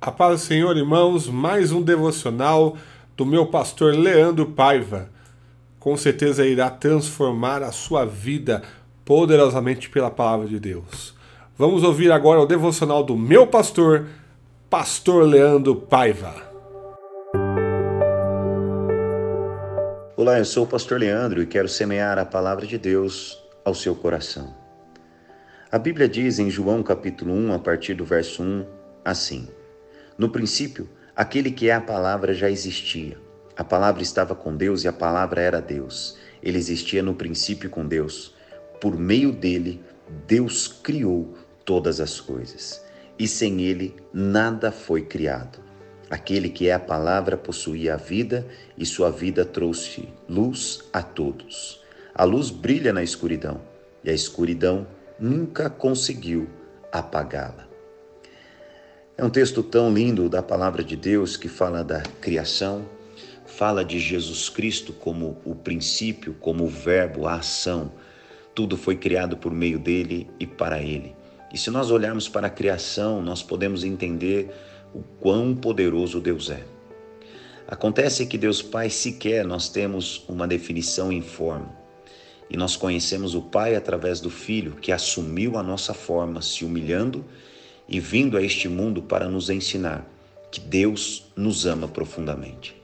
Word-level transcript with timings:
A 0.00 0.12
paz 0.12 0.40
do 0.40 0.46
Senhor, 0.46 0.76
irmãos, 0.76 1.28
mais 1.28 1.72
um 1.72 1.82
devocional 1.82 2.76
do 3.16 3.26
meu 3.26 3.46
pastor 3.46 3.96
Leandro 3.96 4.46
Paiva. 4.46 5.10
Com 5.80 5.96
certeza 5.96 6.46
irá 6.46 6.70
transformar 6.70 7.64
a 7.64 7.72
sua 7.72 8.04
vida 8.04 8.62
poderosamente 9.04 9.90
pela 9.90 10.08
palavra 10.08 10.46
de 10.46 10.60
Deus. 10.60 11.16
Vamos 11.56 11.82
ouvir 11.82 12.12
agora 12.12 12.40
o 12.40 12.46
devocional 12.46 13.02
do 13.02 13.16
meu 13.16 13.44
pastor, 13.44 14.06
pastor 14.70 15.24
Leandro 15.24 15.74
Paiva. 15.74 16.32
Olá, 20.16 20.38
eu 20.38 20.44
sou 20.44 20.62
o 20.62 20.68
pastor 20.68 21.00
Leandro 21.00 21.42
e 21.42 21.46
quero 21.46 21.68
semear 21.68 22.20
a 22.20 22.24
palavra 22.24 22.68
de 22.68 22.78
Deus 22.78 23.36
ao 23.64 23.74
seu 23.74 23.96
coração. 23.96 24.54
A 25.72 25.78
Bíblia 25.78 26.08
diz 26.08 26.38
em 26.38 26.48
João 26.48 26.84
capítulo 26.84 27.34
1, 27.34 27.52
a 27.52 27.58
partir 27.58 27.94
do 27.94 28.04
verso 28.04 28.44
1, 28.44 28.64
assim: 29.04 29.48
no 30.18 30.28
princípio, 30.28 30.88
aquele 31.14 31.52
que 31.52 31.70
é 31.70 31.74
a 31.74 31.80
palavra 31.80 32.34
já 32.34 32.50
existia. 32.50 33.16
A 33.56 33.62
palavra 33.62 34.02
estava 34.02 34.34
com 34.34 34.56
Deus 34.56 34.82
e 34.82 34.88
a 34.88 34.92
palavra 34.92 35.40
era 35.40 35.60
Deus. 35.60 36.16
Ele 36.42 36.58
existia 36.58 37.04
no 37.04 37.14
princípio 37.14 37.70
com 37.70 37.86
Deus. 37.86 38.34
Por 38.80 38.98
meio 38.98 39.30
dele, 39.30 39.80
Deus 40.26 40.66
criou 40.66 41.34
todas 41.64 42.00
as 42.00 42.20
coisas. 42.20 42.84
E 43.16 43.28
sem 43.28 43.60
ele, 43.60 43.94
nada 44.12 44.72
foi 44.72 45.02
criado. 45.02 45.60
Aquele 46.10 46.48
que 46.48 46.68
é 46.68 46.72
a 46.72 46.80
palavra 46.80 47.36
possuía 47.36 47.94
a 47.94 47.96
vida 47.96 48.44
e 48.76 48.84
sua 48.84 49.10
vida 49.10 49.44
trouxe 49.44 50.08
luz 50.28 50.82
a 50.92 51.00
todos. 51.00 51.80
A 52.12 52.24
luz 52.24 52.50
brilha 52.50 52.92
na 52.92 53.04
escuridão 53.04 53.60
e 54.02 54.10
a 54.10 54.12
escuridão 54.12 54.84
nunca 55.20 55.70
conseguiu 55.70 56.48
apagá-la. 56.90 57.67
É 59.20 59.24
um 59.24 59.30
texto 59.30 59.64
tão 59.64 59.92
lindo 59.92 60.28
da 60.28 60.40
palavra 60.40 60.84
de 60.84 60.94
Deus 60.94 61.36
que 61.36 61.48
fala 61.48 61.82
da 61.82 62.00
criação, 62.20 62.88
fala 63.44 63.84
de 63.84 63.98
Jesus 63.98 64.48
Cristo 64.48 64.92
como 64.92 65.38
o 65.44 65.56
princípio, 65.56 66.36
como 66.38 66.62
o 66.62 66.68
verbo, 66.68 67.26
a 67.26 67.34
ação. 67.34 67.90
Tudo 68.54 68.76
foi 68.76 68.94
criado 68.94 69.36
por 69.36 69.50
meio 69.50 69.76
dele 69.76 70.30
e 70.38 70.46
para 70.46 70.80
ele. 70.80 71.16
E 71.52 71.58
se 71.58 71.68
nós 71.68 71.90
olharmos 71.90 72.28
para 72.28 72.46
a 72.46 72.50
criação, 72.50 73.20
nós 73.20 73.42
podemos 73.42 73.82
entender 73.82 74.54
o 74.94 75.02
quão 75.18 75.52
poderoso 75.52 76.20
Deus 76.20 76.48
é. 76.48 76.62
Acontece 77.66 78.24
que 78.24 78.38
Deus 78.38 78.62
Pai 78.62 78.88
sequer 78.88 79.44
nós 79.44 79.68
temos 79.68 80.24
uma 80.28 80.46
definição 80.46 81.10
em 81.10 81.22
forma. 81.22 81.76
E 82.48 82.56
nós 82.56 82.76
conhecemos 82.76 83.34
o 83.34 83.42
Pai 83.42 83.74
através 83.74 84.20
do 84.20 84.30
Filho, 84.30 84.76
que 84.76 84.92
assumiu 84.92 85.58
a 85.58 85.62
nossa 85.62 85.92
forma, 85.92 86.40
se 86.40 86.64
humilhando 86.64 87.24
e 87.88 87.98
vindo 87.98 88.36
a 88.36 88.42
este 88.42 88.68
mundo 88.68 89.02
para 89.02 89.28
nos 89.28 89.48
ensinar 89.48 90.06
que 90.50 90.60
Deus 90.60 91.30
nos 91.34 91.66
ama 91.66 91.88
profundamente. 91.88 92.76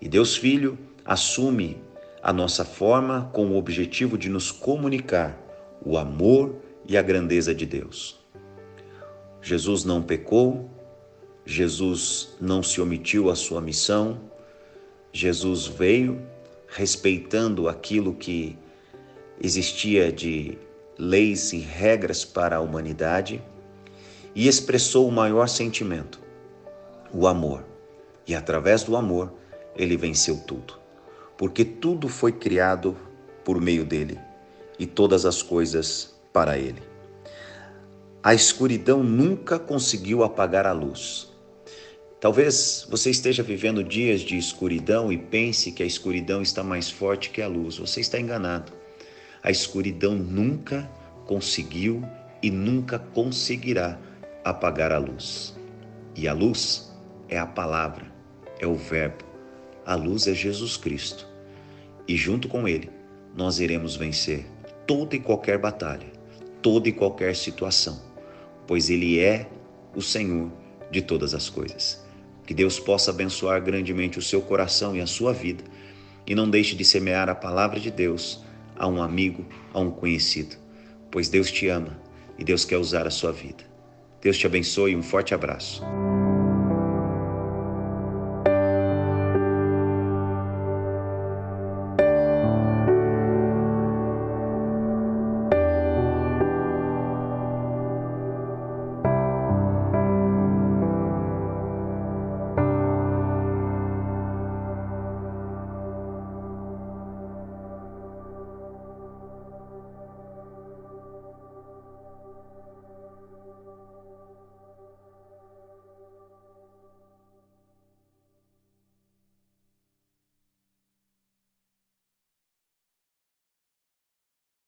E 0.00 0.08
Deus 0.08 0.36
Filho 0.36 0.78
assume 1.04 1.76
a 2.22 2.32
nossa 2.32 2.64
forma 2.64 3.30
com 3.32 3.46
o 3.46 3.56
objetivo 3.56 4.18
de 4.18 4.28
nos 4.28 4.50
comunicar 4.50 5.38
o 5.84 5.96
amor 5.96 6.56
e 6.86 6.96
a 6.96 7.02
grandeza 7.02 7.54
de 7.54 7.64
Deus. 7.64 8.18
Jesus 9.40 9.84
não 9.84 10.02
pecou, 10.02 10.68
Jesus 11.46 12.36
não 12.40 12.62
se 12.62 12.80
omitiu 12.80 13.30
a 13.30 13.36
sua 13.36 13.60
missão, 13.60 14.20
Jesus 15.12 15.66
veio 15.66 16.20
respeitando 16.66 17.68
aquilo 17.68 18.14
que 18.14 18.58
existia 19.40 20.12
de 20.12 20.58
leis 20.98 21.52
e 21.52 21.58
regras 21.58 22.24
para 22.24 22.56
a 22.56 22.60
humanidade 22.60 23.40
e 24.34 24.46
expressou 24.46 25.08
o 25.08 25.12
maior 25.12 25.48
sentimento, 25.48 26.20
o 27.12 27.26
amor. 27.26 27.64
E 28.26 28.34
através 28.34 28.82
do 28.82 28.96
amor, 28.96 29.32
ele 29.74 29.96
venceu 29.96 30.38
tudo. 30.46 30.74
Porque 31.36 31.64
tudo 31.64 32.08
foi 32.08 32.32
criado 32.32 32.96
por 33.44 33.60
meio 33.60 33.84
dele 33.84 34.18
e 34.78 34.86
todas 34.86 35.24
as 35.24 35.42
coisas 35.42 36.14
para 36.32 36.58
ele. 36.58 36.82
A 38.22 38.34
escuridão 38.34 39.02
nunca 39.02 39.58
conseguiu 39.58 40.22
apagar 40.22 40.66
a 40.66 40.72
luz. 40.72 41.32
Talvez 42.20 42.86
você 42.90 43.10
esteja 43.10 43.44
vivendo 43.44 43.82
dias 43.82 44.20
de 44.20 44.36
escuridão 44.36 45.12
e 45.12 45.16
pense 45.16 45.70
que 45.70 45.84
a 45.84 45.86
escuridão 45.86 46.42
está 46.42 46.64
mais 46.64 46.90
forte 46.90 47.30
que 47.30 47.40
a 47.40 47.46
luz. 47.46 47.78
Você 47.78 48.00
está 48.00 48.18
enganado. 48.18 48.72
A 49.40 49.52
escuridão 49.52 50.16
nunca 50.16 50.90
conseguiu 51.26 52.02
e 52.42 52.50
nunca 52.50 52.98
conseguirá 52.98 53.98
apagar 54.44 54.92
a 54.92 54.98
luz. 54.98 55.56
E 56.14 56.26
a 56.26 56.32
luz 56.32 56.94
é 57.28 57.38
a 57.38 57.46
palavra, 57.46 58.06
é 58.58 58.66
o 58.66 58.74
Verbo. 58.74 59.24
A 59.84 59.94
luz 59.94 60.26
é 60.26 60.34
Jesus 60.34 60.76
Cristo. 60.76 61.26
E 62.06 62.16
junto 62.16 62.48
com 62.48 62.66
Ele, 62.66 62.90
nós 63.36 63.60
iremos 63.60 63.96
vencer 63.96 64.46
toda 64.86 65.14
e 65.14 65.20
qualquer 65.20 65.58
batalha, 65.58 66.06
toda 66.62 66.88
e 66.88 66.92
qualquer 66.92 67.36
situação, 67.36 68.02
pois 68.66 68.90
Ele 68.90 69.20
é 69.20 69.48
o 69.94 70.00
Senhor 70.00 70.50
de 70.90 71.02
todas 71.02 71.34
as 71.34 71.48
coisas. 71.48 72.04
Que 72.46 72.54
Deus 72.54 72.80
possa 72.80 73.10
abençoar 73.10 73.62
grandemente 73.62 74.18
o 74.18 74.22
seu 74.22 74.40
coração 74.40 74.96
e 74.96 75.00
a 75.00 75.06
sua 75.06 75.32
vida, 75.32 75.62
e 76.26 76.34
não 76.34 76.48
deixe 76.48 76.74
de 76.74 76.84
semear 76.84 77.28
a 77.28 77.34
palavra 77.34 77.78
de 77.78 77.90
Deus 77.90 78.42
a 78.76 78.86
um 78.86 79.02
amigo, 79.02 79.44
a 79.72 79.80
um 79.80 79.90
conhecido, 79.90 80.56
pois 81.10 81.28
Deus 81.28 81.50
te 81.50 81.68
ama 81.68 82.00
e 82.38 82.44
Deus 82.44 82.64
quer 82.64 82.78
usar 82.78 83.06
a 83.06 83.10
sua 83.10 83.32
vida. 83.32 83.64
Deus 84.20 84.36
te 84.36 84.46
abençoe 84.46 84.96
um 84.96 85.02
forte 85.02 85.34
abraço. 85.34 85.82